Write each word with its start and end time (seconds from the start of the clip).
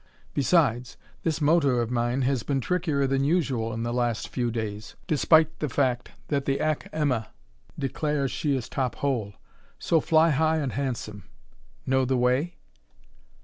Besides, 0.33 0.97
this 1.21 1.41
motor 1.41 1.79
of 1.79 1.91
mine 1.91 2.23
has 2.23 2.41
been 2.41 2.59
trickier 2.59 3.05
than 3.05 3.23
usual 3.23 3.71
in 3.71 3.83
the 3.83 3.93
last 3.93 4.29
few 4.29 4.49
days 4.49 4.95
despite 5.05 5.59
the 5.59 5.69
fact 5.69 6.09
that 6.29 6.45
the 6.45 6.59
Ack 6.59 6.89
Emma 6.91 7.27
declares 7.77 8.31
she 8.31 8.55
is 8.55 8.67
top 8.67 8.95
hole. 8.95 9.35
So 9.77 9.99
fly 9.99 10.31
high 10.31 10.57
and 10.57 10.71
handsome. 10.71 11.25
Know 11.85 12.03
the 12.03 12.17
way?" 12.17 12.55